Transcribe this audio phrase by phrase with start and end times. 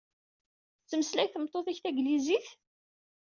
[0.79, 2.47] Tettmeslay tmeṭṭut-ik taglizit?